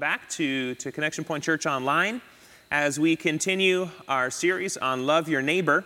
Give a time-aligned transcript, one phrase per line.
[0.00, 2.22] Back to, to Connection Point Church Online
[2.70, 5.84] as we continue our series on Love Your Neighbor.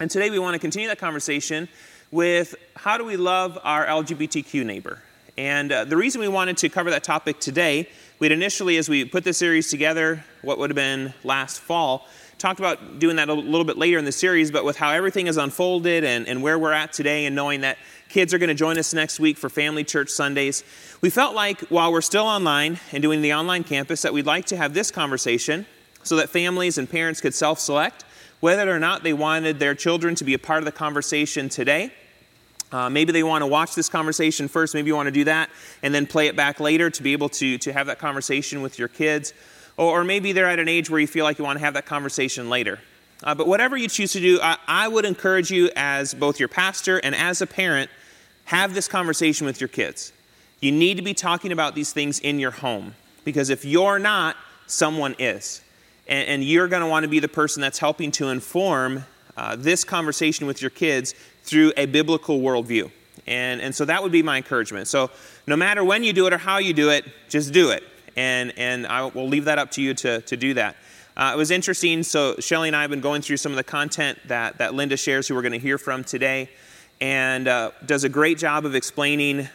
[0.00, 1.68] And today we want to continue that conversation
[2.10, 5.00] with how do we love our LGBTQ neighbor?
[5.38, 9.04] And uh, the reason we wanted to cover that topic today, we'd initially, as we
[9.04, 12.08] put the series together, what would have been last fall,
[12.42, 15.26] talked about doing that a little bit later in the series, but with how everything
[15.26, 18.54] has unfolded and, and where we're at today, and knowing that kids are going to
[18.54, 20.64] join us next week for Family Church Sundays,
[21.00, 24.44] we felt like while we're still online and doing the online campus, that we'd like
[24.46, 25.66] to have this conversation
[26.02, 28.04] so that families and parents could self select
[28.40, 31.92] whether or not they wanted their children to be a part of the conversation today.
[32.72, 35.48] Uh, maybe they want to watch this conversation first, maybe you want to do that,
[35.84, 38.80] and then play it back later to be able to, to have that conversation with
[38.80, 39.32] your kids.
[39.76, 41.86] Or, maybe they're at an age where you feel like you want to have that
[41.86, 42.78] conversation later.
[43.24, 46.48] Uh, but whatever you choose to do, I, I would encourage you, as both your
[46.48, 47.90] pastor and as a parent,
[48.46, 50.12] have this conversation with your kids.
[50.60, 54.36] You need to be talking about these things in your home because if you're not,
[54.66, 55.62] someone is.
[56.06, 59.04] And, and you're going to want to be the person that's helping to inform
[59.36, 61.14] uh, this conversation with your kids
[61.44, 62.90] through a biblical worldview.
[63.26, 64.88] And, and so that would be my encouragement.
[64.88, 65.10] So
[65.46, 67.84] no matter when you do it or how you do it, just do it
[68.16, 70.76] and, and I will leave that up to you to, to do that.
[71.16, 72.02] Uh, it was interesting.
[72.02, 74.96] So, Shelly and I have been going through some of the content that, that Linda
[74.96, 76.48] shares, who we're going to hear from today,
[77.00, 79.48] and uh, does a great job of explaining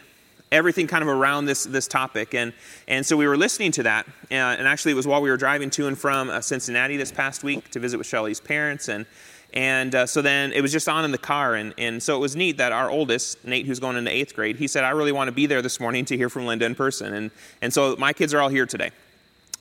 [0.52, 2.34] everything kind of around this, this topic.
[2.34, 2.52] And,
[2.86, 4.06] and so we were listening to that.
[4.30, 7.12] Uh, and actually, it was while we were driving to and from uh, Cincinnati this
[7.12, 8.88] past week to visit with Shelly's parents.
[8.88, 9.04] And,
[9.54, 11.54] and uh, so then it was just on in the car.
[11.54, 14.56] And, and so it was neat that our oldest, Nate, who's going into eighth grade,
[14.56, 16.74] he said, I really want to be there this morning to hear from Linda in
[16.74, 17.14] person.
[17.14, 17.30] And,
[17.62, 18.90] and so my kids are all here today.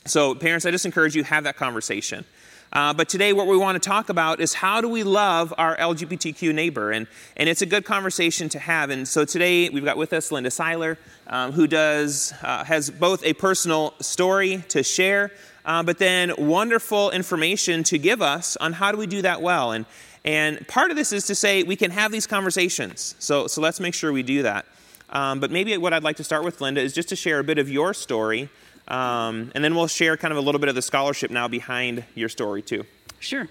[0.05, 2.25] So, parents, I just encourage you have that conversation.
[2.71, 5.75] Uh, but today, what we want to talk about is how do we love our
[5.77, 6.91] LGBTQ neighbor?
[6.91, 8.89] And, and it's a good conversation to have.
[8.89, 13.23] And so today, we've got with us Linda Seiler, um, who does, uh, has both
[13.23, 15.31] a personal story to share,
[15.67, 19.73] uh, but then wonderful information to give us on how do we do that well.
[19.73, 19.85] And,
[20.23, 23.15] and part of this is to say we can have these conversations.
[23.19, 24.65] So, so let's make sure we do that.
[25.09, 27.43] Um, but maybe what I'd like to start with, Linda, is just to share a
[27.43, 28.49] bit of your story.
[28.87, 32.05] Um, and then we'll share kind of a little bit of the scholarship now behind
[32.15, 32.85] your story, too.
[33.19, 33.47] Sure.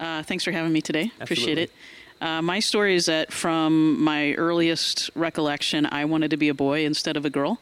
[0.00, 1.12] Uh, thanks for having me today.
[1.20, 1.52] Absolutely.
[1.52, 1.70] Appreciate it.
[2.22, 6.86] Uh, my story is that from my earliest recollection, I wanted to be a boy
[6.86, 7.58] instead of a girl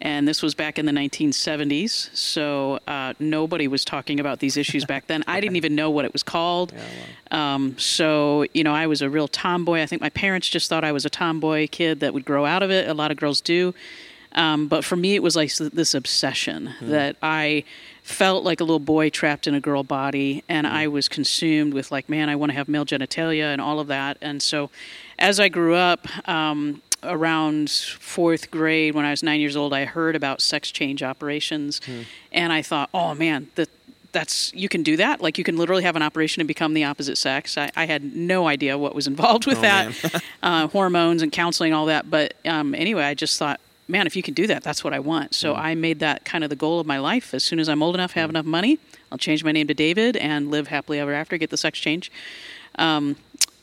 [0.00, 2.14] and this was back in the 1970s.
[2.14, 5.24] So uh, nobody was talking about these issues back then.
[5.26, 6.72] I didn't even know what it was called.
[6.72, 6.82] Yeah,
[7.32, 7.54] wow.
[7.54, 9.80] um, so you know, I was a real tomboy.
[9.80, 12.62] I think my parents just thought I was a tomboy kid that would grow out
[12.62, 12.88] of it.
[12.88, 13.74] A lot of girls do.
[14.36, 16.88] Um, but for me, it was like this obsession mm.
[16.88, 17.64] that I
[18.02, 20.70] felt like a little boy trapped in a girl body, and mm.
[20.70, 23.88] I was consumed with like, man, I want to have male genitalia and all of
[23.88, 24.18] that.
[24.20, 24.70] And so,
[25.18, 29.84] as I grew up, um, around fourth grade, when I was nine years old, I
[29.84, 32.02] heard about sex change operations, hmm.
[32.32, 33.68] and I thought, oh man, that
[34.12, 35.20] that's you can do that.
[35.20, 37.58] Like you can literally have an operation and become the opposite sex.
[37.58, 41.74] I, I had no idea what was involved with oh, that, uh, hormones and counseling,
[41.74, 42.10] all that.
[42.10, 45.00] But um, anyway, I just thought, man, if you can do that, that's what I
[45.00, 45.34] want.
[45.34, 45.60] So hmm.
[45.60, 47.34] I made that kind of the goal of my life.
[47.34, 48.36] As soon as I'm old enough, have hmm.
[48.36, 48.78] enough money,
[49.12, 51.36] I'll change my name to David and live happily ever after.
[51.36, 52.10] Get the sex change.
[52.78, 53.16] Um,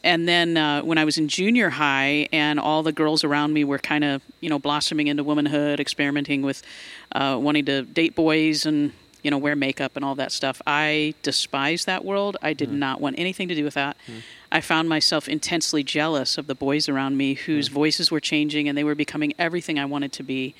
[0.04, 3.64] and then uh, when I was in junior high, and all the girls around me
[3.64, 6.62] were kind of, you know, blossoming into womanhood, experimenting with
[7.14, 8.92] uh, wanting to date boys and,
[9.22, 10.62] you know, wear makeup and all that stuff.
[10.68, 12.36] I despised that world.
[12.42, 12.74] I did mm.
[12.74, 13.96] not want anything to do with that.
[14.08, 14.22] Mm.
[14.52, 17.74] I found myself intensely jealous of the boys around me whose mm.
[17.74, 20.54] voices were changing and they were becoming everything I wanted to be.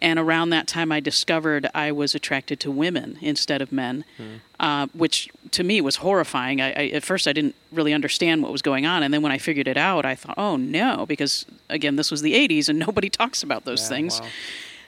[0.00, 0.08] Mm.
[0.08, 4.40] And around that time, I discovered I was attracted to women instead of men, mm.
[4.60, 6.60] uh, which to me was horrifying.
[6.60, 9.32] I, I, at first I didn't really understand what was going on, and then when
[9.32, 12.78] I figured it out, I thought, "Oh no!" Because again, this was the '80s, and
[12.86, 14.20] nobody talks about those Yeah, things.
[14.20, 14.28] wow.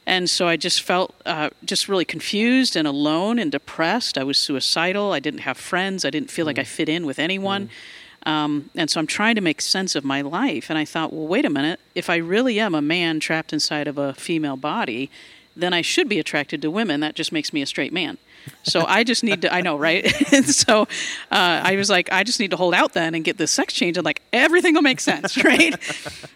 [0.06, 4.16] And so I just felt uh, just really confused and alone and depressed.
[4.16, 5.12] I was suicidal.
[5.12, 6.04] I didn't have friends.
[6.04, 7.68] I didn't feel like I fit in with anyone.
[8.26, 10.68] Um, and so I'm trying to make sense of my life.
[10.68, 11.80] And I thought, well, wait a minute.
[11.94, 15.10] If I really am a man trapped inside of a female body,
[15.56, 17.00] then I should be attracted to women.
[17.00, 18.18] That just makes me a straight man.
[18.62, 20.04] So I just need to, I know, right?
[20.32, 20.86] and so uh,
[21.30, 23.96] I was like, I just need to hold out then and get this sex change,
[23.96, 25.74] and like everything will make sense, right?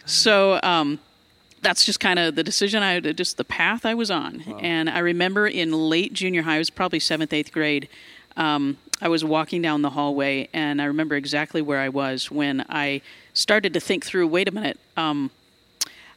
[0.04, 0.98] so, um,
[1.62, 4.42] that's just kind of the decision I just the path I was on.
[4.60, 7.88] And I remember in late junior high, I was probably seventh, eighth grade.
[8.36, 12.64] Um, I was walking down the hallway, and I remember exactly where I was when
[12.70, 13.02] I
[13.34, 14.26] started to think through.
[14.28, 14.80] Wait a minute.
[14.96, 15.30] Um,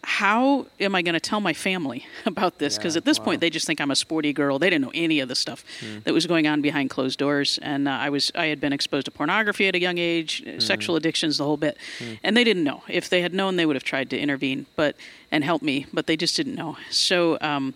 [0.03, 2.77] how am I going to tell my family about this?
[2.77, 3.25] Because Yeah, at this wow.
[3.25, 4.57] point, they just think I'm a sporty girl.
[4.57, 5.65] They didn't know any of the stuff
[6.05, 7.59] that was going on behind closed doors.
[7.61, 10.61] And uh, I was I had been exposed to pornography at a young age, uh,
[10.61, 11.77] sexual addictions, the whole bit.
[12.23, 12.83] And they didn't know.
[12.87, 14.95] If they had known, they would have tried to intervene, but
[15.29, 15.87] and help me.
[15.91, 16.77] But they just didn't know.
[16.89, 17.37] So.
[17.41, 17.73] Um,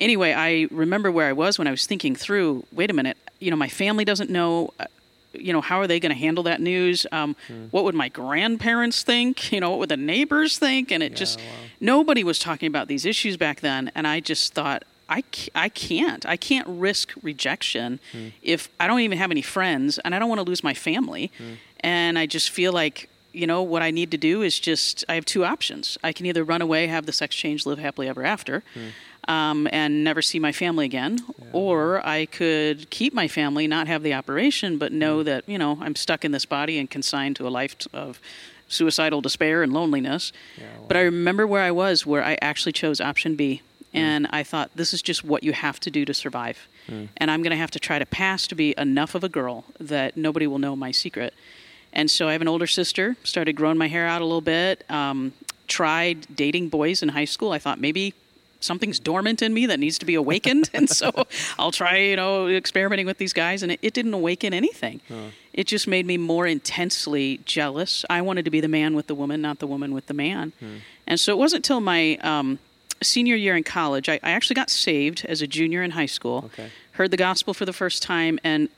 [0.00, 2.64] anyway, I remember where I was when I was thinking through.
[2.72, 4.72] Wait a minute, you know, my family doesn't know.
[4.80, 4.86] uh,
[5.32, 7.06] You know, how are they going to handle that news?
[7.12, 7.36] Um,
[7.70, 9.52] What would my grandparents think?
[9.52, 10.90] You know, what would the neighbors think?
[10.90, 11.38] And it just
[11.80, 13.90] nobody was talking about these issues back then.
[13.94, 15.22] And I just thought, I,
[15.54, 16.24] I can't.
[16.24, 17.98] I can't risk rejection
[18.42, 21.30] if I don't even have any friends and I don't want to lose my family.
[21.80, 25.14] And I just feel like, you know, what I need to do is just, I
[25.14, 25.98] have two options.
[26.04, 28.62] I can either run away, have the sex change, live happily ever after,
[29.28, 31.18] um, and never see my family again,
[31.52, 35.78] or I could keep my family, not have the operation, but know that, you know,
[35.80, 38.20] I'm stuck in this body and consigned to a life of
[38.68, 40.32] suicidal despair and loneliness.
[40.88, 43.62] But I remember where I was, where I actually chose option B.
[43.92, 46.68] And I thought, this is just what you have to do to survive.
[47.16, 49.64] And I'm going to have to try to pass to be enough of a girl
[49.78, 51.34] that nobody will know my secret.
[51.92, 54.84] And so I have an older sister, started growing my hair out a little bit,
[54.88, 55.32] um,
[55.66, 57.50] tried dating boys in high school.
[57.50, 58.14] I thought maybe
[58.60, 60.70] something's dormant in me that needs to be awakened.
[60.74, 61.10] and so
[61.58, 63.62] I'll try, you know, experimenting with these guys.
[63.62, 65.00] And it, it didn't awaken anything.
[65.52, 68.04] It just made me more intensely jealous.
[68.08, 70.52] I wanted to be the man with the woman, not the woman with the man.
[71.06, 72.58] And so it wasn't until my um,
[73.02, 76.44] senior year in college, I, I actually got saved as a junior in high school,
[76.52, 76.70] Okay.
[76.92, 78.68] heard the gospel for the first time, and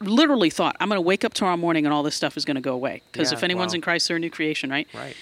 [0.00, 2.56] literally thought, I'm going to wake up tomorrow morning and all this stuff is going
[2.56, 3.00] to go away.
[3.10, 3.76] Because Yeah, if anyone's wow.
[3.76, 4.86] in Christ, they're a new creation, right?
[4.94, 5.16] Right.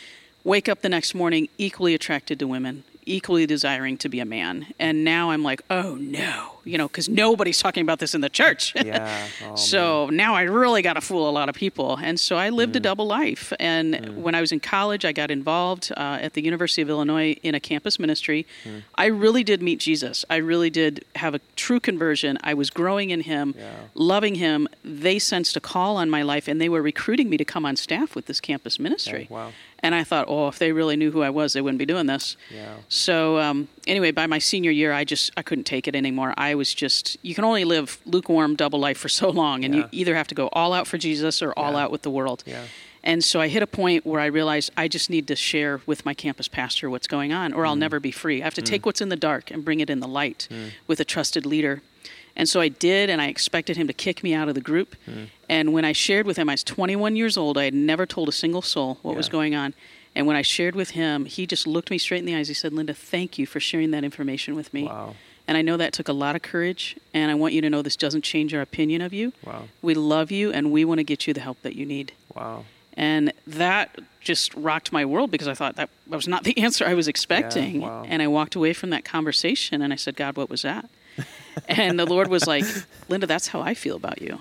[0.44, 4.66] Wake up the next morning equally attracted to women, equally desiring to be a man.
[4.78, 8.28] And now I'm like, oh no, you know, because nobody's talking about this in the
[8.28, 8.74] church.
[8.76, 9.28] Yeah.
[9.44, 11.96] Oh, so now I really got to fool a lot of people.
[11.96, 12.82] And so I lived a mm.
[12.82, 13.52] double life.
[13.58, 14.14] And mm.
[14.16, 17.54] when I was in college, I got involved uh, at the University of Illinois in
[17.54, 18.46] a campus ministry.
[18.64, 18.82] Mm.
[18.94, 20.24] I really did meet Jesus.
[20.30, 22.38] I really did have a true conversion.
[22.42, 23.72] I was growing in Him, Yeah.
[23.94, 24.68] loving Him.
[24.84, 27.76] They sensed a call on my life, and they were recruiting me to come on
[27.76, 29.26] staff with this campus ministry.
[29.30, 29.52] Oh, wow.
[29.82, 32.06] And I thought, oh, if they really knew who I was, they wouldn't be doing
[32.06, 32.36] this.
[32.54, 32.76] Yeah.
[32.88, 36.34] So um, anyway, by my senior year, I just I couldn't take it anymore.
[36.36, 39.80] I was just you can only live lukewarm double life for so long, and Yeah.
[39.80, 41.84] you either have to go all out for Jesus or all Yeah.
[41.84, 42.44] out with the world.
[42.46, 42.64] Yeah.
[43.04, 46.04] And so I hit a point where I realized I just need to share with
[46.06, 47.80] my campus pastor what's going on, or I'll mm.
[47.80, 48.40] never be free.
[48.40, 48.86] I have to take mm.
[48.86, 50.70] what's in the dark and bring it in the light mm.
[50.86, 51.82] with a trusted leader.
[52.36, 54.96] And so I did, and I expected him to kick me out of the group.
[55.04, 55.24] Hmm.
[55.48, 57.58] And when I shared with him, I was 21 years old.
[57.58, 59.74] I had never told a single soul what was going on.
[60.14, 62.48] And when I shared with him, he just looked me straight in the eyes.
[62.48, 64.84] He said, Linda, thank you for sharing that information with me.
[64.84, 65.14] Wow.
[65.48, 66.96] And I know that took a lot of courage.
[67.12, 69.32] And I want you to know this doesn't change our opinion of you.
[69.44, 69.64] Wow.
[69.80, 72.12] We love you, and we want to get you the help that you need.
[72.34, 72.64] Wow.
[72.94, 76.94] And that just rocked my world because I thought that was not the answer I
[76.94, 77.80] was expecting.
[77.80, 78.04] wow.
[78.06, 80.88] And I walked away from that conversation and I said, God, what was that?
[81.68, 82.64] And the Lord was like,
[83.08, 84.38] Linda, that's how I feel about you.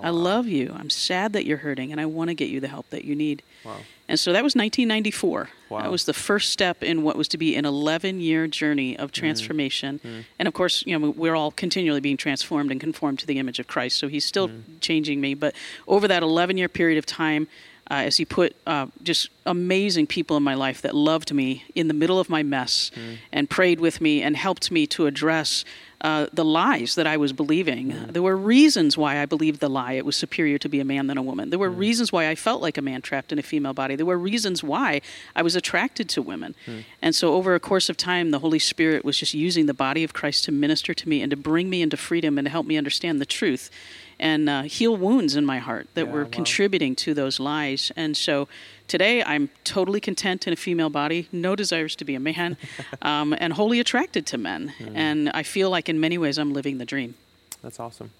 [0.00, 0.72] I love you.
[0.78, 3.16] I'm sad that you're hurting, and I want to get you the help that you
[3.16, 3.42] need.
[3.64, 3.78] Wow.
[4.08, 5.48] And so that was 1994.
[5.70, 5.82] Wow.
[5.82, 9.10] That was the first step in what was to be an 11 year journey of
[9.10, 9.20] Mm-hmm.
[9.20, 10.24] transformation.
[10.38, 13.58] And of course, you know, we're all continually being transformed and conformed to the image
[13.58, 13.96] of Christ.
[13.98, 14.78] So he's still Mm-hmm.
[14.80, 15.34] changing me.
[15.34, 15.56] But
[15.88, 17.48] over that 11 year period of time,
[17.90, 21.88] uh, as he put uh, just amazing people in my life that loved me in
[21.88, 23.14] the middle of my mess Mm-hmm.
[23.32, 25.64] and prayed with me and helped me to address
[26.00, 27.90] uh, the lies that I was believing.
[27.90, 28.12] Mm-hmm.
[28.12, 31.06] There were reasons why I believed the lie it was superior to be a man
[31.08, 31.50] than a woman.
[31.50, 31.80] There were Mm-hmm.
[31.80, 33.96] reasons why I felt like a man trapped in a female body.
[33.96, 35.00] There were reasons why
[35.34, 36.54] I was attracted to women.
[36.66, 36.78] Hmm.
[37.02, 40.04] And so, over a course of time, the Holy Spirit was just using the body
[40.04, 42.66] of Christ to minister to me and to bring me into freedom and to help
[42.66, 43.70] me understand the truth
[44.20, 46.30] and uh, heal wounds in my heart that Yeah, were wow.
[46.30, 47.92] contributing to those lies.
[47.96, 48.48] And so,
[48.86, 52.56] today I'm totally content in a female body, no desires to be a man,
[53.02, 54.74] um, and wholly attracted to men.
[54.78, 54.96] Hmm.
[54.96, 57.14] And I feel like in many ways I'm living the dream.
[57.62, 58.10] That's awesome.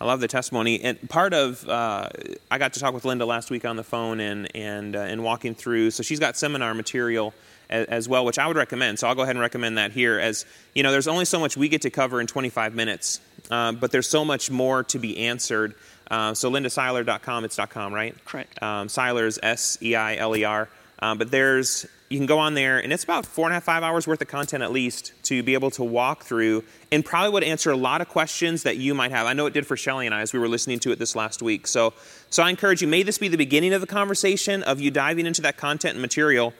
[0.00, 0.82] I love the testimony.
[0.82, 2.10] And part of, uh,
[2.50, 5.24] I got to talk with Linda last week on the phone and, and, uh, and
[5.24, 5.90] walking through.
[5.90, 7.32] So she's got seminar material
[7.68, 8.98] as, as, well, which I would recommend.
[8.98, 10.18] So I'll go ahead and recommend that here.
[10.18, 13.20] As you know, there's only so much we get to cover in 25 minutes,
[13.50, 15.74] uh, but there's so much more to be answered.
[16.10, 18.14] Uh, so lindaseiler.com, it's .com, right?
[18.24, 18.62] Correct.
[18.62, 20.68] Um, Seiler is S E I L E R.
[20.98, 23.64] Um, but there's you can go on there, and it's about four and a half,
[23.64, 27.30] five hours worth of content at least to be able to walk through, and probably
[27.30, 29.26] would answer a lot of questions that you might have.
[29.26, 31.16] I know it did for Shelly and I as we were listening to it this
[31.16, 31.66] last week.
[31.66, 31.94] So,
[32.30, 32.88] so I encourage you.
[32.88, 36.02] May this be the beginning of the conversation of you diving into that content and
[36.02, 36.54] material,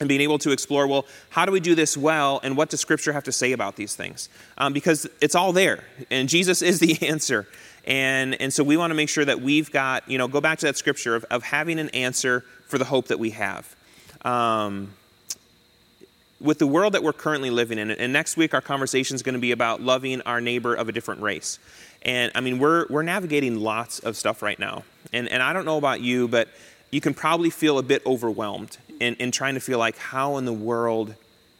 [0.00, 0.86] and being able to explore.
[0.86, 3.76] Well, how do we do this well, and what does Scripture have to say about
[3.76, 4.28] these things?
[4.58, 7.46] Um, because it's all there, and Jesus is the answer.
[7.84, 10.58] And, and so we want to make sure that we've got, you know, go back
[10.58, 13.74] to that scripture of, of having an answer for the hope that we have.
[14.22, 14.92] Um,
[16.40, 19.34] with the world that we're currently living in, and next week our conversation is going
[19.34, 21.58] to be about loving our neighbor of a different race.
[22.02, 24.84] And I mean, we're, we're navigating lots of stuff right now.
[25.12, 26.48] And, and I don't know about you, but
[26.90, 30.44] you can probably feel a bit overwhelmed in, in trying to feel like, how in
[30.44, 31.14] the world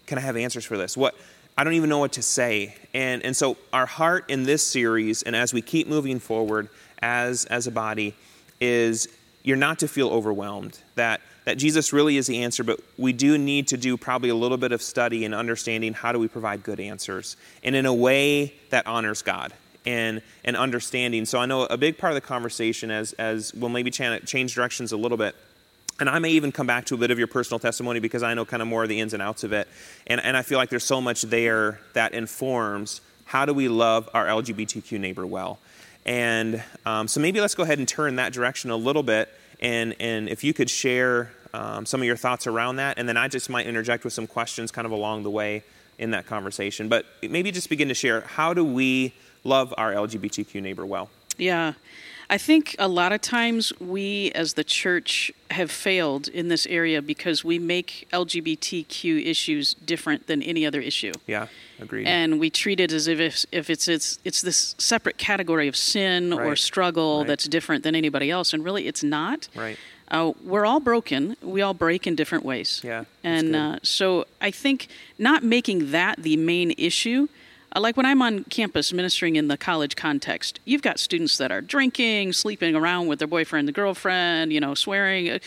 [0.06, 0.96] can I have answers for this?
[0.96, 1.14] What,
[1.56, 2.74] I don't even know what to say.
[2.94, 6.68] And, and so, our heart in this series, and as we keep moving forward
[7.02, 8.14] as, as a body,
[8.60, 9.08] is
[9.42, 10.78] you're not to feel overwhelmed.
[10.94, 14.34] That, that Jesus really is the answer, but we do need to do probably a
[14.34, 17.94] little bit of study and understanding how do we provide good answers and in a
[17.94, 19.52] way that honors God
[19.86, 21.24] and, and understanding.
[21.24, 24.92] So, I know a big part of the conversation, as, as we'll maybe change directions
[24.92, 25.34] a little bit
[26.00, 28.34] and I may even come back to a bit of your personal testimony because I
[28.34, 29.68] know kind of more of the ins and outs of it.
[30.06, 34.08] And, and I feel like there's so much there that informs how do we love
[34.14, 35.58] our LGBTQ neighbor well.
[36.06, 39.28] And um, so maybe let's go ahead and turn that direction a little bit.
[39.60, 43.16] And, and if you could share um, some of your thoughts around that, and then
[43.16, 45.62] I just might interject with some questions kind of along the way
[45.98, 46.88] in that conversation.
[46.88, 49.12] But maybe just begin to share how do we
[49.44, 51.10] love our LGBTQ neighbor well?
[51.36, 51.74] Yeah.
[52.30, 57.02] I think a lot of times we as the church have failed in this area
[57.02, 61.10] because we make LGBTQ issues different than any other issue.
[61.26, 61.48] Yeah,
[61.80, 62.06] agreed.
[62.06, 65.74] And we treat it as if it's, if it's it's it's this separate category of
[65.74, 66.46] sin right.
[66.46, 67.26] or struggle right.
[67.26, 69.48] that's different than anybody else, and really it's not.
[69.56, 69.76] Right.
[70.06, 71.36] Uh, we're all broken.
[71.42, 72.80] We all break in different ways.
[72.84, 73.04] Yeah.
[73.24, 74.86] And uh, so I think
[75.18, 77.28] not making that the main issue
[77.74, 81.52] uh, like when I'm on campus ministering in the college context, you've got students that
[81.52, 85.38] are drinking, sleeping around with their boyfriend and girlfriend, you know, swearing, uh,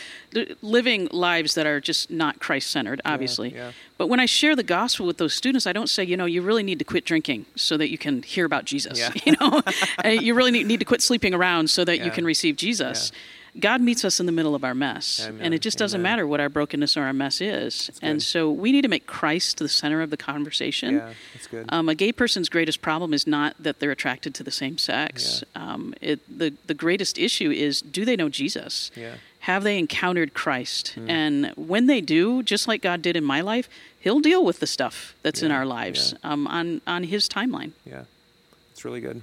[0.62, 3.50] living lives that are just not Christ centered, obviously.
[3.50, 3.72] Yeah, yeah.
[3.98, 6.42] But when I share the gospel with those students, I don't say, you know, you
[6.42, 8.98] really need to quit drinking so that you can hear about Jesus.
[8.98, 9.10] Yeah.
[9.24, 9.62] You know,
[10.04, 13.10] uh, you really need, need, to quit sleeping around so that you can receive Jesus.
[13.58, 15.26] God meets us in the middle of our mess.
[15.26, 15.40] Amen.
[15.40, 16.12] And it just doesn't Amen.
[16.12, 17.90] matter what our brokenness or our mess is.
[18.02, 20.96] And so we need to make Christ the center of the conversation.
[20.96, 21.66] Yeah, that's good.
[21.68, 25.44] Um, a gay person's greatest problem is not that they're attracted to the same sex.
[25.54, 25.72] Yeah.
[25.72, 28.90] Um, it, the, the greatest issue is do they know Jesus?
[28.96, 29.14] Yeah.
[29.40, 30.94] Have they encountered Christ?
[30.96, 31.08] Mm.
[31.08, 33.68] And when they do, just like God did in my life,
[34.00, 35.46] He'll deal with the stuff that's yeah.
[35.46, 37.72] in our lives um, on, on His timeline.
[37.84, 38.04] Yeah,
[38.72, 39.22] it's really good.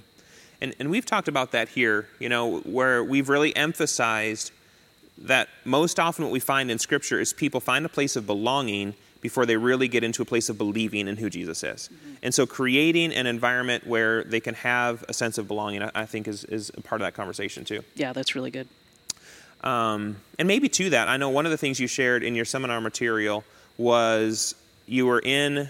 [0.62, 4.52] And, and we've talked about that here, you know, where we've really emphasized
[5.18, 8.94] that most often what we find in Scripture is people find a place of belonging
[9.20, 11.88] before they really get into a place of believing in who Jesus is.
[11.92, 12.14] Mm-hmm.
[12.22, 16.28] And so creating an environment where they can have a sense of belonging, I think,
[16.28, 17.82] is, is a part of that conversation too.
[17.96, 18.68] Yeah, that's really good.
[19.64, 22.44] Um, and maybe to that, I know one of the things you shared in your
[22.44, 23.42] seminar material
[23.78, 24.54] was
[24.86, 25.68] you were in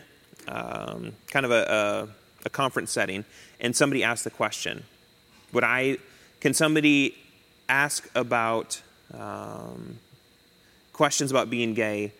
[0.49, 2.08] um, kind of a, a,
[2.44, 3.25] a conference setting,
[3.61, 4.84] and somebody asked the question,
[5.52, 5.99] "Would I?
[6.40, 7.16] Can somebody
[7.68, 8.82] ask about
[9.14, 9.99] um,
[10.92, 12.12] questions about being gay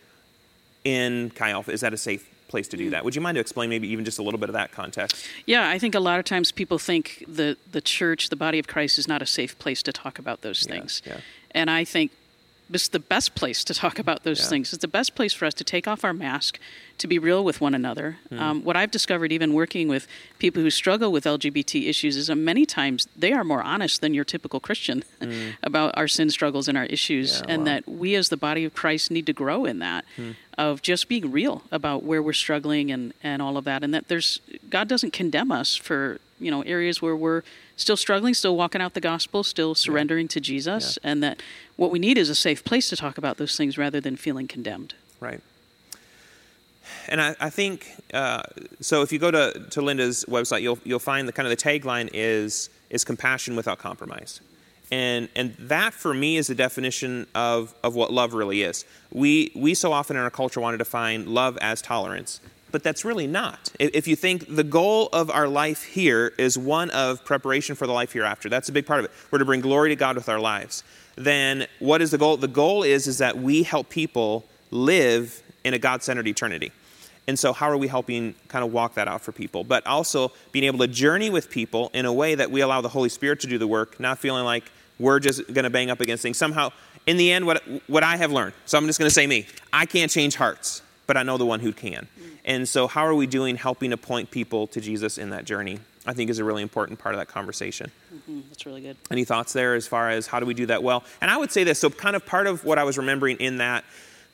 [0.85, 1.73] in Chi Alpha?
[1.73, 3.03] Is that a safe place to do that.
[3.03, 5.27] Would you mind to explain maybe even just a little bit of that context?
[5.47, 8.69] Yeah, I think a lot of times people think the the church, the body of
[8.69, 11.03] Christ, is not a safe place to talk about those things.
[11.05, 11.21] Yeah, yeah.
[11.53, 12.13] And I think
[12.73, 14.47] this is the best place to talk about those Yeah.
[14.47, 14.73] things.
[14.73, 16.59] It's the best place for us to take off our mask,
[16.99, 18.19] to be real with one another.
[18.31, 18.39] Hmm.
[18.39, 20.07] Um, what I've discovered, even working with
[20.39, 24.15] people who struggle with LGBT issues, is that many times they are more honest than
[24.15, 25.51] your typical Christian hmm.
[25.63, 27.65] about our sin struggles and our issues, Yeah, and wow.
[27.67, 30.33] that we as the body of Christ need to grow in that hmm.
[30.57, 34.09] of just being real about where we're struggling and, and all of that, and that
[34.09, 37.43] there's God doesn't condemn us for you know areas where we're
[37.77, 41.43] still struggling, still walking out the gospel, still surrendering to Jesus, and that
[41.77, 44.49] what we need is a safe place to talk about those things rather than feeling
[44.49, 44.95] condemned.
[45.21, 45.41] Right.
[47.09, 48.43] And I, I think uh,
[48.81, 49.03] so.
[49.03, 52.11] If you go to, to Linda's website, you'll you'll find the kind of the tagline
[52.13, 54.41] is is compassion without compromise,
[54.91, 58.85] and and that for me is the definition of of what love really is.
[59.13, 62.41] We we so often in our culture want to define love as tolerance,
[62.73, 63.71] but that's really not.
[63.79, 67.93] If you think the goal of our life here is one of preparation for the
[67.93, 69.13] life hereafter, that's a big part of it.
[69.31, 70.83] We're to bring glory to God with our lives.
[71.17, 72.37] Then what is the goal?
[72.37, 76.73] The goal is is that we help people live in a God-centered eternity.
[77.29, 79.63] And so, how are we helping kind of walk that out for people?
[79.63, 82.89] But also being able to journey with people in a way that we allow the
[82.89, 84.65] Holy Spirit to do the work, not feeling like
[84.99, 86.37] we're just going to bang up against things.
[86.37, 86.71] Somehow,
[87.07, 89.47] in the end, what, what I have learned, so I'm just going to say me,
[89.73, 92.09] I can't change hearts, but I know the one who can.
[92.45, 95.79] And so, how are we doing helping to point people to Jesus in that journey?
[96.05, 97.93] I think is a really important part of that conversation.
[98.29, 98.97] Mm, that's really good.
[99.11, 101.05] Any thoughts there as far as how do we do that well?
[101.21, 103.59] And I would say this so, kind of part of what I was remembering in
[103.59, 103.85] that.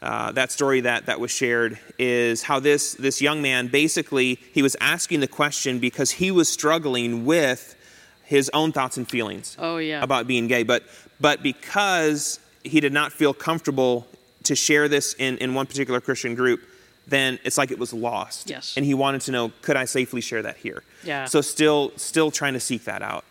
[0.01, 4.63] Uh, that story that, that was shared is how this, this young man basically he
[4.63, 7.75] was asking the question because he was struggling with
[8.23, 10.01] his own thoughts and feelings Oh, yeah.
[10.01, 10.85] about being gay but
[11.19, 14.07] but because he did not feel comfortable
[14.45, 16.61] to share this in, in one particular christian group
[17.07, 18.75] then it's like it was lost Yes.
[18.76, 21.25] and he wanted to know could i safely share that here Yeah.
[21.26, 23.25] so still still trying to seek that out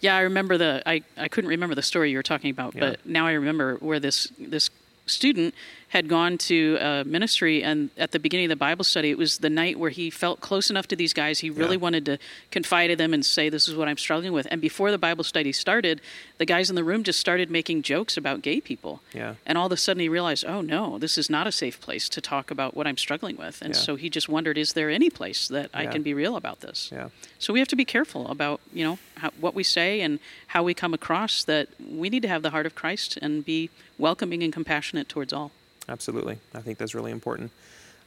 [0.00, 0.82] Yeah, I remember the.
[0.86, 2.80] I, I couldn't remember the story you were talking about, Yeah.
[2.80, 4.70] but now I remember where this this
[5.04, 5.54] student
[5.90, 9.38] had gone to a ministry, and at the beginning of the Bible study, it was
[9.38, 11.40] the night where he felt close enough to these guys.
[11.40, 11.80] He really Yeah.
[11.82, 12.18] wanted to
[12.52, 15.24] confide to them and say, "This is what I'm struggling with." And before the Bible
[15.24, 16.00] study started,
[16.38, 19.02] the guys in the room just started making jokes about gay people.
[19.12, 19.34] Yeah.
[19.44, 22.08] And all of a sudden, he realized, "Oh no, this is not a safe place
[22.10, 23.80] to talk about what I'm struggling with." And Yeah.
[23.80, 26.88] so he just wondered, "Is there any place that I can be real about this?"
[26.92, 27.08] yeah
[27.40, 30.62] So we have to be careful about you know how, what we say and how
[30.62, 31.42] we come across.
[31.42, 35.32] That we need to have the heart of Christ and be welcoming and compassionate towards
[35.32, 35.50] all.
[35.90, 36.38] Absolutely.
[36.54, 37.50] I think that's really important.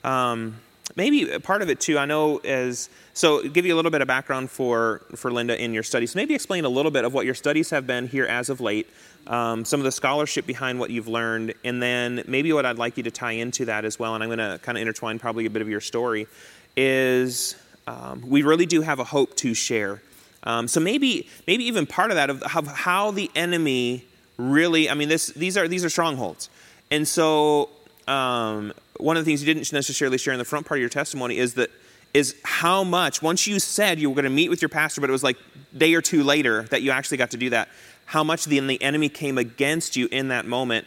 [0.03, 0.55] Um,
[0.97, 4.07] maybe part of it too i know as so give you a little bit of
[4.07, 6.13] background for for linda in your studies.
[6.13, 8.89] Maybe explain a little bit of what your studies have been here as of late
[9.27, 12.97] um, some of the scholarship behind what you've learned and then maybe what i'd like
[12.97, 15.45] you to tie into that as well and i'm going to kind of intertwine probably
[15.45, 16.27] a bit of your story
[16.75, 17.55] is
[17.87, 20.01] um, we really do have a hope to share.
[20.43, 24.05] Um, so maybe maybe even part of that of, of how the enemy
[24.37, 26.49] really i mean this these are these are strongholds.
[26.91, 27.69] And so
[28.07, 30.89] um, one of the things you didn't necessarily share in the front part of your
[30.89, 31.69] testimony is that
[32.13, 35.09] is how much once you said you were going to meet with your pastor but
[35.09, 35.37] it was like
[35.75, 37.69] day or two later that you actually got to do that
[38.05, 40.85] how much the, the enemy came against you in that moment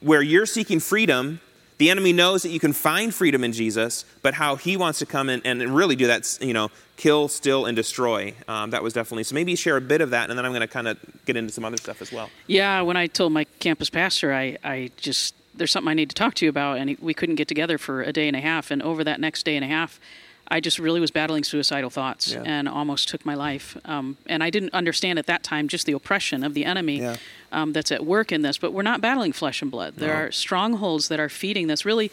[0.00, 1.40] where you're seeking freedom
[1.78, 5.04] the enemy knows that you can find freedom in jesus but how he wants to
[5.04, 6.70] come in and really do that you know
[7.02, 8.32] kill steal and destroy.
[8.46, 10.60] Um, that was definitely so maybe share a bit of that and then i'm going
[10.60, 10.96] to kind of
[11.26, 12.30] get into some other stuff as well.
[12.46, 16.14] Yeah, when I told my campus pastor, I, I just there's something I need to
[16.14, 18.70] talk to you about, and we couldn't get together for a day and a half.
[18.70, 20.00] And over that next day and a half,
[20.48, 22.42] I just really was battling suicidal thoughts Yeah.
[22.44, 23.76] and almost took my life.
[23.84, 27.16] Um, and I didn't understand at that time just the oppression of the enemy Yeah.
[27.52, 28.58] um, that's at work in this.
[28.58, 29.94] But we're not battling flesh and blood.
[29.96, 31.84] There are strongholds that are feeding this.
[31.84, 32.10] Really,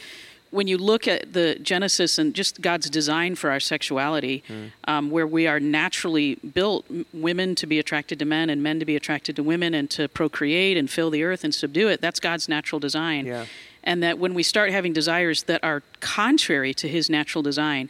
[0.51, 4.43] when you look at the Genesis and just God's design for our sexuality,
[4.85, 8.85] um, where we are naturally built, women to be attracted to men and men to
[8.85, 12.19] be attracted to women and to procreate and fill the earth and subdue it, that's
[12.19, 13.25] God's natural design.
[13.25, 13.45] Yeah.
[13.83, 17.89] And that when we start having desires that are contrary to his natural design,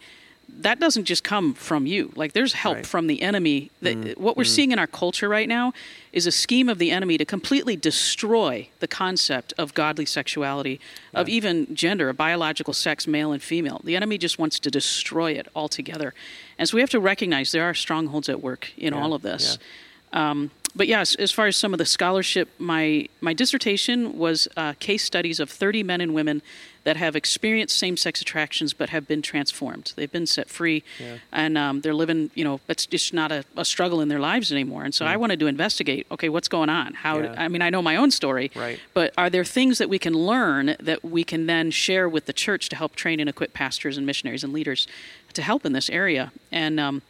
[0.62, 2.12] that doesn't just come from you.
[2.16, 2.86] Like there's help Right.
[2.86, 3.72] from the enemy.
[3.82, 5.74] That what we're seeing in our culture right now
[6.12, 10.80] is a scheme of the enemy to completely destroy the concept of godly sexuality,
[11.14, 13.80] of even gender, a biological sex, male and female.
[13.84, 16.14] The enemy just wants to destroy it altogether.
[16.58, 19.22] And so we have to recognize there are strongholds at work in Yeah, all of
[19.22, 19.58] this.
[20.12, 24.74] Um, but yes, as far as some of the scholarship, my my dissertation was uh,
[24.80, 26.42] case studies of 30 men and women
[26.86, 29.92] that have experienced same-sex attractions but have been transformed.
[29.98, 30.84] They've been set free,
[31.32, 32.32] and um, they're living.
[32.36, 34.84] You know, it's just not a, a struggle in their lives anymore.
[34.86, 36.08] And so I wanted to investigate.
[36.12, 36.94] Okay, what's going on?
[36.94, 37.20] How?
[37.20, 37.36] Yeah.
[37.38, 38.80] I mean, I know my own story, Right.
[38.94, 42.34] but are there things that we can learn that we can then share with the
[42.34, 44.88] church to help train and equip pastors and missionaries and leaders
[45.34, 46.32] to help in this area?
[46.52, 47.02] And um,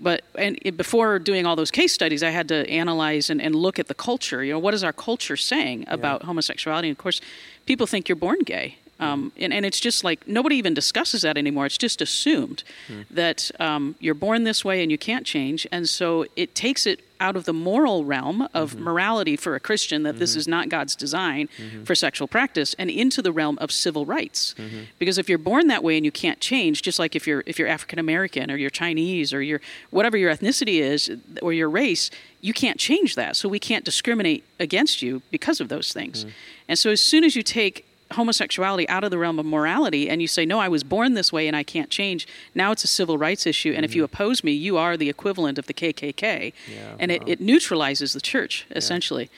[0.00, 3.54] but and it, before doing all those case studies, I had to analyze and, and
[3.54, 4.42] look at the culture.
[4.42, 6.88] You know, what is our culture saying about homosexuality?
[6.88, 7.20] And of course,
[7.66, 8.76] people think you're born gay.
[9.00, 11.66] Um, and, and it's just like nobody even discusses that anymore.
[11.66, 13.02] It's just assumed hmm.
[13.10, 15.66] that um, you're born this way and you can't change.
[15.72, 18.84] And so it takes it out of the moral realm of mm-hmm.
[18.84, 20.38] morality for a Christian that this mm-hmm.
[20.38, 21.84] is not God's design mm-hmm.
[21.84, 24.54] for sexual practice and into the realm of civil rights.
[24.98, 27.58] Because if you're born that way and you can't change, just like if you're if
[27.58, 29.60] you're African American or you're Chinese or you're
[29.90, 31.10] whatever your ethnicity is
[31.42, 32.10] or your race,
[32.40, 33.36] you can't change that.
[33.36, 36.24] So we can't discriminate against you because of those things.
[36.68, 40.20] And so as soon as you take homosexuality out of the realm of morality and
[40.20, 42.26] you say no i was born this way and i can't change.
[42.54, 44.14] Now it's a civil rights issue and if you mm-hmm.
[44.14, 46.52] oppose me you are the equivalent of the kkk
[46.98, 49.30] and it, it neutralizes the church essentially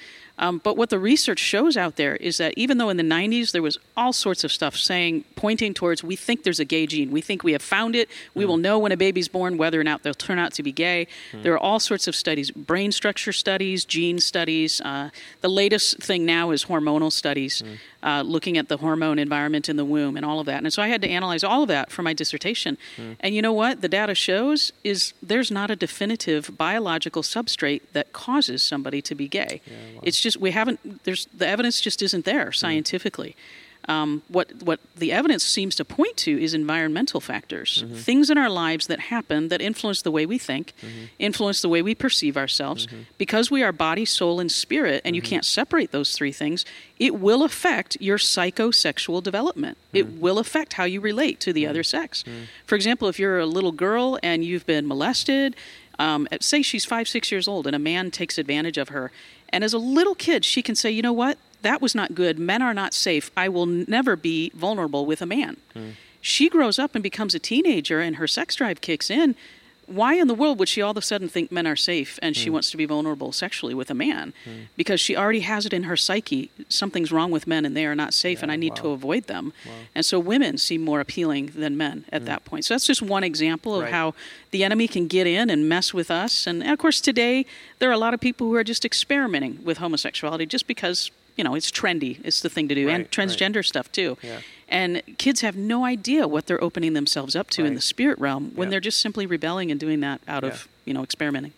[0.42, 3.52] Um, but what the research shows out there is that even though in the 90s
[3.52, 7.12] there was all sorts of stuff saying, pointing towards, we think there's a gay gene,
[7.12, 9.85] we think we have found it, we will know when a baby's born whether or
[9.85, 11.07] not they'll turn out to be gay.
[11.33, 14.81] There are all sorts of studies, brain structure studies, gene studies.
[14.81, 15.11] Uh,
[15.42, 17.62] the latest thing now is hormonal studies,
[18.02, 20.61] uh, looking at the hormone environment in the womb and all of that.
[20.64, 22.76] And so I had to analyze all of that for my dissertation.
[23.20, 23.81] And you know what?
[23.81, 29.28] The data shows is there's not a definitive biological substrate that causes somebody to be
[29.28, 29.61] gay.
[30.02, 31.05] It's just we haven't.
[31.05, 32.53] There's the evidence just isn't there mm-hmm.
[32.53, 33.37] scientifically.
[33.88, 37.97] Um, what what the evidence seems to point to is environmental factors, mm-hmm.
[37.97, 41.07] things in our lives that happen that influence the way we think, mm-hmm.
[41.18, 42.87] influence the way we perceive ourselves.
[43.18, 46.64] Because we are body, soul, and spirit, and you can't separate those three things,
[47.01, 49.77] it will affect your psychosexual development.
[49.92, 52.23] It will affect how you relate to the other sex.
[52.64, 55.57] For example, if you're a little girl and you've been molested,
[55.99, 59.11] um, say she's five, six years old, and a man takes advantage of her,
[59.53, 61.38] and as a little kid, she can say, "You know what?
[61.62, 62.38] That was not good.
[62.38, 63.31] Men are not safe.
[63.37, 65.91] I will never be vulnerable with a man." Hmm.
[66.21, 69.35] She grows up and becomes a teenager, and her sex drive kicks in.
[69.94, 72.37] Why in the world would she all of a sudden think men are safe and
[72.37, 72.55] she hmm.
[72.55, 74.33] wants to be vulnerable sexually with a man?
[74.44, 74.50] Hmm.
[74.76, 76.50] Because she already has it in her psyche.
[76.68, 79.52] Something's wrong with men and they are not safe, and I need to avoid them.
[79.94, 82.26] And so women seem more appealing than men at hmm.
[82.26, 82.64] that point.
[82.64, 83.92] So that's just one example of Right.
[83.92, 84.14] how
[84.52, 86.46] the enemy can get in and mess with us.
[86.46, 87.46] And, of course, today
[87.78, 91.45] there are a lot of people who are just experimenting with homosexuality just because you
[91.45, 92.18] know it's trendy.
[92.25, 93.11] It's the thing to do, Right, and right.
[93.11, 94.16] transgender stuff too.
[94.23, 94.40] Yeah.
[94.68, 98.53] And kids have no idea what they're opening themselves up to in the spirit realm
[98.55, 98.71] when Yeah.
[98.71, 100.51] they're just simply rebelling and doing that out Yeah.
[100.51, 101.53] of you know experimenting.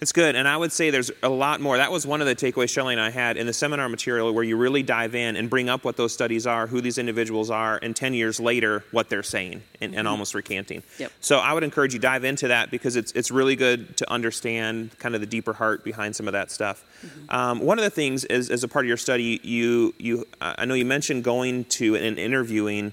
[0.00, 0.36] It's good.
[0.36, 1.76] And I would say there's a lot more.
[1.76, 4.44] That was one of the takeaways Shelley and I had in the seminar material where
[4.44, 7.80] you really dive in and bring up what those studies are, who these individuals are,
[7.82, 10.84] and 10 years later, what they're saying and, and almost recanting.
[10.98, 11.12] Yep.
[11.20, 14.96] So I would encourage you dive into that because it's, it's really good to understand
[14.98, 16.84] kind of the deeper heart behind some of that stuff.
[17.28, 20.64] Um, one of the things is, as a part of your study, you, you I
[20.64, 22.92] know you mentioned going to and interviewing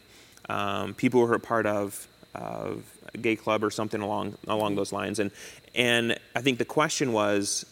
[0.50, 4.92] um, people who are part of, of a gay club or something along along those
[4.92, 5.20] lines.
[5.20, 5.32] And
[5.76, 7.66] and I think the question was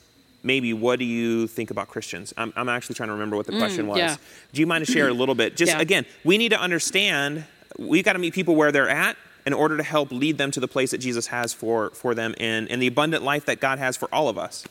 [0.44, 2.34] maybe what do you think about Christians?
[2.38, 3.98] I'm, I'm actually trying to remember what the mm, question was.
[3.98, 4.16] yeah.
[4.52, 5.56] Do you mind to share a little bit?
[5.56, 5.80] Just Yeah.
[5.80, 7.46] again, we need to understand
[7.80, 10.60] we've got to meet people where they're at in order to help lead them to
[10.60, 13.80] the place that Jesus has for for them and, and the abundant life that God
[13.80, 14.66] has for all of us.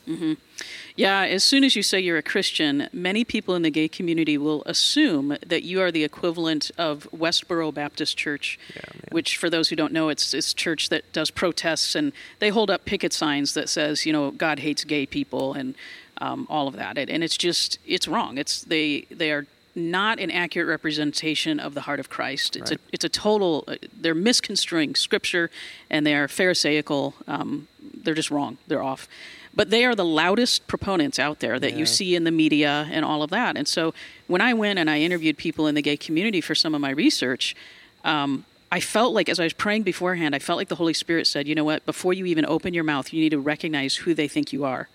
[0.94, 4.36] Yeah, as soon as you say you're a Christian, many people in the gay community
[4.36, 8.58] will assume that you are the equivalent of Westboro Baptist Church,
[9.10, 12.50] which, for those who don't know, it's it's a church that does protests and they
[12.50, 15.74] hold up picket signs that says, you know, God hates gay people and
[16.18, 16.98] um, all of that.
[16.98, 18.38] And and it's just it's wrong.
[18.38, 22.56] It's they they are not an accurate representation of the heart of Christ.
[22.56, 22.78] It's Right.
[22.80, 23.64] a it's a total.
[23.66, 25.50] uh, They're misconstruing Scripture,
[25.90, 27.14] and they are Pharisaical.
[27.26, 27.68] Um,
[28.02, 28.58] they're just wrong.
[28.66, 29.08] They're off.
[29.54, 31.78] But they are the loudest proponents out there that Yeah.
[31.78, 33.56] you see in the media and all of that.
[33.56, 33.92] And so
[34.26, 36.90] when I went and I interviewed people in the gay community for some of my
[36.90, 37.54] research,
[38.04, 41.26] um, I felt like as I was praying beforehand, I felt like the Holy Spirit
[41.26, 41.84] said, "You know what?
[41.84, 44.88] Before you even open your mouth, you need to recognize who they think you are,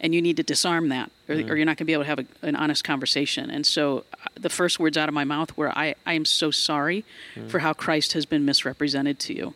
[0.00, 2.08] and you need to disarm that, or, or you're not going to be able to
[2.08, 5.56] have a, an honest conversation." And so, uh, the first words out of my mouth
[5.56, 7.04] were, "I, I am so sorry
[7.48, 9.54] for how Christ has been misrepresented to you,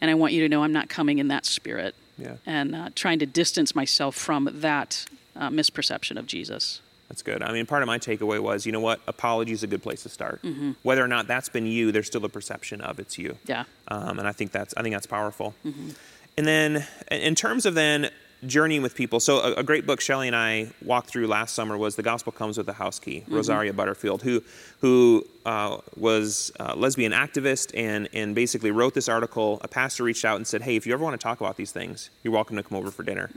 [0.00, 2.36] and I want you to know I'm not coming in that spirit, Yeah.
[2.44, 5.06] and uh, trying to distance myself from that
[5.36, 6.80] uh, misperception of Jesus."
[7.12, 7.42] That's good.
[7.42, 8.98] I mean, part of my takeaway was, you know what?
[9.06, 10.40] Apology is a good place to start.
[10.82, 13.36] Whether or not that's been you, there's still a perception of it's you.
[13.44, 13.64] Yeah.
[13.88, 15.54] Um, and I think that's I think that's powerful.
[15.62, 18.08] And then, in terms of then
[18.46, 21.76] journeying with people, so a, a great book Shelley and I walked through last summer
[21.76, 24.42] was "The Gospel Comes with a House Key." Rosaria Butterfield, who
[24.80, 29.60] who uh, was a lesbian activist and and basically wrote this article.
[29.62, 31.72] A pastor reached out and said, "Hey, if you ever want to talk about these
[31.72, 33.30] things, you're welcome to come over for dinner."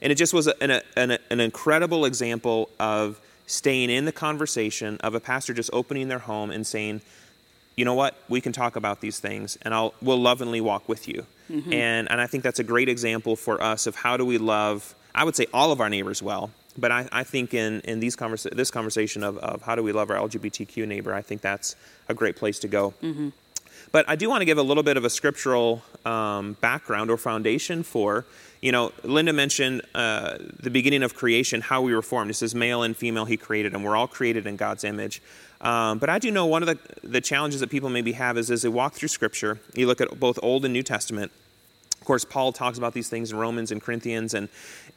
[0.00, 5.14] And it just was an, an, an incredible example of staying in the conversation of
[5.14, 7.00] a pastor just opening their home and saying
[7.76, 11.08] you know what we can talk about these things and i'll we'll lovingly walk with
[11.08, 14.38] you and and i think that's a great example for us of how do we
[14.38, 18.00] love i would say all of our neighbors well but i, I think in in
[18.00, 21.40] these conversa- this conversation of, of how do we love our lgbtq neighbor i think
[21.42, 21.76] that's
[22.08, 22.94] a great place to go
[23.90, 27.16] but I do want to give a little bit of a scriptural um, background or
[27.18, 28.24] foundation for,
[28.60, 32.30] you know, Linda mentioned uh, the beginning of creation, how we were formed.
[32.30, 35.20] It says male and female he created, and we're all created in God's image.
[35.62, 38.50] Um, but I do know one of the, the challenges that people maybe have is
[38.50, 41.30] as they walk through scripture, you look at both Old and New Testament,
[42.02, 44.48] of course, Paul talks about these things in Romans and Corinthians, and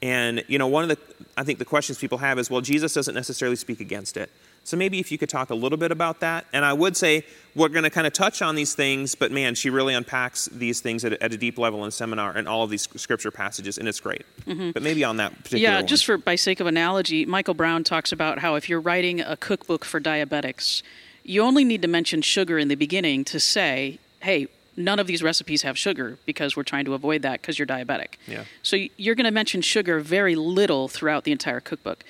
[0.02, 0.98] and you know one of the
[1.38, 4.32] I think the questions people have is, well, Jesus doesn't necessarily speak against it.
[4.66, 6.48] So maybe if you could talk a little bit about that.
[6.52, 7.24] And I would say
[7.54, 10.82] we're going to kind of touch on these things, but man, she really unpacks these
[10.82, 13.78] things at a, at a deep level in seminar and all of these scripture passages,
[13.78, 14.26] and it's great.
[14.48, 14.72] Mm-hmm.
[14.72, 15.88] But maybe on that particular Yeah, one.
[15.88, 19.38] just for by sake of analogy, Michael Brown talks about how if you're writing a
[19.38, 20.82] cookbook for diabetics,
[21.24, 25.22] you only need to mention sugar in the beginning to say, hey, none of these
[25.22, 28.16] recipes have sugar because we're trying to avoid that because you're diabetic.
[28.28, 28.46] Yeah.
[28.64, 32.04] So you're going to mention sugar very little throughout the entire cookbook.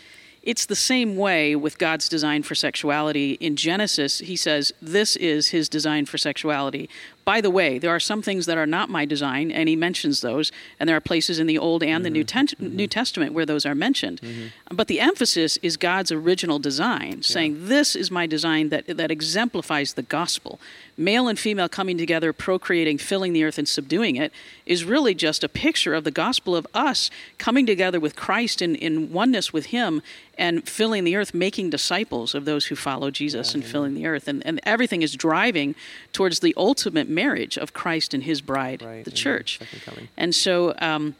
[0.45, 3.31] It's the same way with God's design for sexuality.
[3.41, 6.87] In Genesis, he says, This is his design for sexuality.
[7.25, 10.21] By the way, there are some things that are not my design, and he mentions
[10.21, 12.27] those, and there are places in the Old and the New, mm-hmm.
[12.27, 12.75] Ten- mm-hmm.
[12.75, 14.21] New Testament where those are mentioned.
[14.21, 14.75] Mm-hmm.
[14.75, 19.95] But the emphasis is God's original design, saying, This is my design that, that exemplifies
[19.95, 20.59] the gospel.
[20.97, 24.31] Male and female coming together, procreating, filling the earth, and subduing it
[24.65, 28.75] is really just a picture of the gospel of us coming together with Christ in,
[28.75, 30.01] in oneness with Him
[30.37, 34.27] and filling the earth, making disciples of those who follow Jesus and filling the earth.
[34.27, 35.75] And, and everything is driving
[36.13, 39.59] towards the ultimate marriage of Christ and His bride, Right, the church.
[39.85, 40.09] Coming.
[40.17, 41.15] And so, um,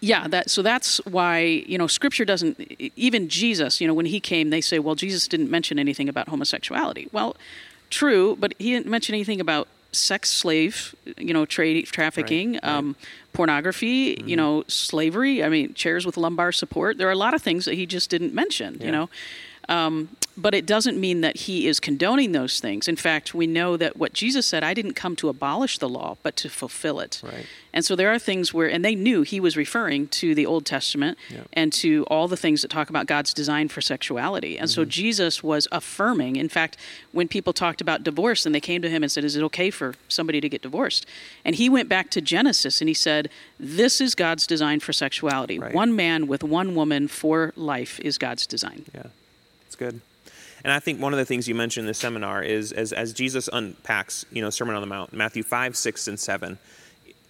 [0.00, 2.60] yeah, that so that's why you know Scripture doesn't
[2.96, 3.80] even Jesus.
[3.80, 7.08] You know, when he came, they say, well, Jesus didn't mention anything about homosexuality.
[7.12, 7.36] Well,
[7.90, 12.72] true, but he didn't mention anything about sex slave, you know, trade trafficking, Right, right.
[12.76, 12.96] Um,
[13.32, 15.42] pornography, you know, slavery.
[15.42, 16.98] I mean, chairs with lumbar support.
[16.98, 18.76] There are a lot of things that he just didn't mention.
[18.78, 18.86] Yeah.
[18.86, 19.10] You know.
[19.68, 22.86] Um, but it doesn't mean that he is condoning those things.
[22.86, 26.16] In fact, we know that what Jesus said, I didn't come to abolish the law,
[26.22, 27.20] but to fulfill it.
[27.24, 27.44] Right.
[27.72, 30.64] And so there are things where, and they knew he was referring to the Old
[30.64, 31.40] Testament Yeah.
[31.52, 34.56] and to all the things that talk about God's design for sexuality.
[34.56, 36.36] And so Jesus was affirming.
[36.36, 36.76] In fact,
[37.10, 39.70] when people talked about divorce and they came to him and said, Is it okay
[39.70, 41.04] for somebody to get divorced?
[41.44, 43.28] And he went back to Genesis and he said,
[43.58, 45.58] This is God's design for sexuality.
[45.58, 45.74] Right.
[45.74, 48.84] One man with one woman for life is God's design.
[48.94, 49.08] Yeah,
[49.68, 50.00] it's good.
[50.64, 53.12] And I think one of the things you mentioned in the seminar is as, as
[53.12, 56.58] Jesus unpacks, you know, Sermon on the Mount, Matthew 5, 6, and 7,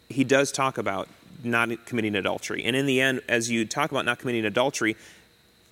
[0.09, 1.09] he does talk about
[1.43, 2.65] not committing adultery.
[2.65, 4.97] And in the end, as you talk about not committing adultery,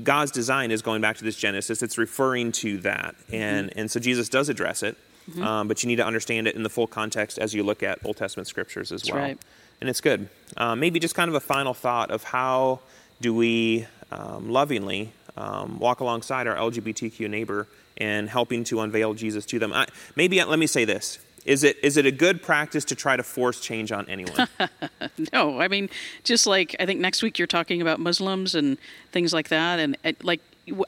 [0.03, 1.83] God's design is going back to this Genesis.
[1.83, 3.15] It's referring to that.
[3.33, 4.99] And, and so Jesus does address it,
[5.41, 8.05] um, but you need to understand it in the full context as you look at
[8.05, 9.23] Old Testament scriptures as well.
[9.23, 9.39] right.
[9.81, 10.29] And it's good.
[10.57, 12.81] Um, maybe just kind of a final thought of how
[13.21, 17.67] do we um, lovingly um, walk alongside our LGBTQ neighbor
[17.99, 19.73] and helping to unveil Jesus to them.
[19.73, 21.19] I, maybe let me say this.
[21.45, 24.49] Is it, is it a good practice to try to force change on anyone?
[25.33, 25.89] No, I mean,
[26.25, 28.77] just like I think next week you're talking about Muslims and
[29.13, 30.41] things like that, and like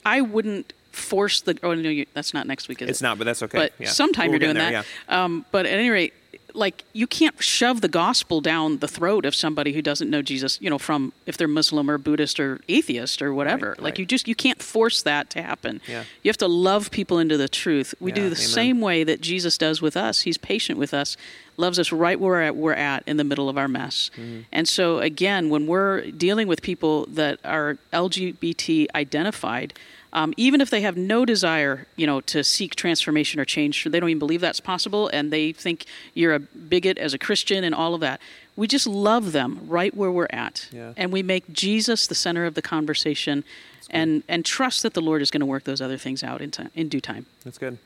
[0.05, 1.59] I wouldn't force the.
[1.63, 3.05] Oh no, you, that's not next week, is It's it?
[3.05, 3.57] not, but that's okay.
[3.59, 3.89] But Yeah.
[3.89, 4.87] sometime We're you're doing getting that.
[5.09, 6.13] there, Um, but at any rate,
[6.59, 10.61] like you can't shove the gospel down the throat of somebody who doesn't know Jesus.
[10.61, 13.71] You know, from if they're Muslim or Buddhist or atheist or whatever.
[13.71, 13.99] Right, like right.
[14.01, 15.81] you just you can't force that to happen.
[15.87, 16.05] Yeah.
[16.23, 17.95] You have to love people into the truth.
[18.01, 18.37] We Yeah, do the amen.
[18.37, 20.23] same way that Jesus does with us.
[20.23, 21.17] He's patient with us,
[21.57, 24.11] loves us right where we're at, in the middle of our mess.
[24.17, 24.41] Mm-hmm.
[24.53, 29.75] And so again, when we're dealing with people that are LGBT identified,
[30.13, 34.01] um, even if they have no desire, you know, to seek transformation or change, they
[34.01, 37.75] don't even believe that's possible, and they think you're a bigot as a Christian and
[37.75, 38.21] all of that.
[38.57, 40.93] We just love them right where we're at, Yeah.
[40.97, 43.45] and we make Jesus the center of the conversation,
[43.91, 46.51] and and trust that the Lord is going to work those other things out in
[46.51, 47.27] time, in due time.
[47.45, 47.79] That's good.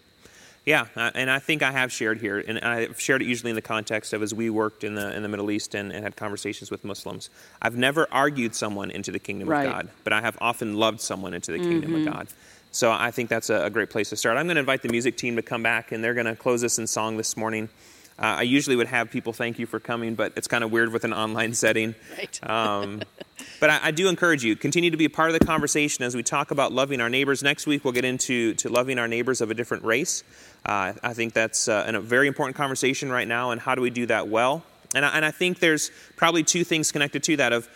[0.64, 3.57] Yeah, uh, and I think I have shared here, and I've shared it usually in
[3.57, 6.14] the context of as we worked in the in the Middle East and, and had
[6.14, 7.31] conversations with Muslims.
[7.61, 9.66] I've never argued someone into the kingdom Right.
[9.66, 12.29] of God, but I have often loved someone into the kingdom of God.
[12.70, 14.37] So I think that's a, a great place to start.
[14.38, 16.62] I'm going to invite the music team to come back, and they're going to close
[16.62, 17.68] us in song this morning.
[18.18, 20.92] Uh, I usually would have people thank you for coming, but it's kind of weird
[20.92, 21.94] with an online setting.
[22.18, 22.40] Right.
[22.48, 23.03] Um,
[23.59, 26.14] but I, I do encourage you continue to be a part of the conversation as
[26.14, 27.42] we talk about loving our neighbors.
[27.42, 30.22] Next week we'll get into to loving our neighbors of a different race.
[30.64, 33.83] Uh, I think that's uh, an- a very important conversation right now, and how do
[33.83, 34.62] we do that well?
[34.94, 37.53] And I, and I think there's probably two things connected to that.
[37.53, 37.68] Of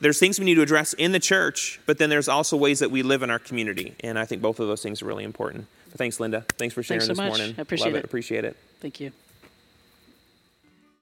[0.00, 2.90] there's things we need to address in the church, but then there's also ways that
[2.90, 5.66] we live in our community, and I think both of those things are really important.
[5.90, 6.44] But thanks, Linda.
[6.58, 7.38] Thanks for sharing Thanks so this much.
[7.38, 7.54] morning.
[7.58, 8.04] I appreciate Love it.
[8.04, 8.56] Appreciate it.
[8.80, 9.12] Thank you.